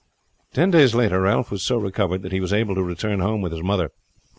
[0.51, 3.39] Ten days later, Ralph was so far recovered that he was able to return home
[3.41, 3.91] with his mother.